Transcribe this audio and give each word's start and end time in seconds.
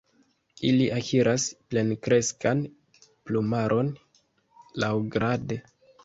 Ili 0.67 0.85
akiras 0.93 1.43
plenkreskan 1.73 2.63
plumaron 3.29 3.91
laŭgrade. 4.85 5.59